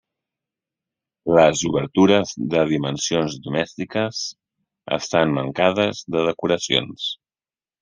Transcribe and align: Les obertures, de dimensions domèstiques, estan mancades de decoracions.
Les 1.39 1.61
obertures, 1.69 2.31
de 2.55 2.63
dimensions 2.71 3.37
domèstiques, 3.49 4.23
estan 4.99 5.37
mancades 5.39 6.03
de 6.17 6.27
decoracions. 6.33 7.09